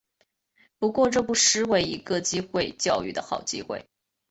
[0.79, 3.85] 不过这不失为一个机会教育的好机会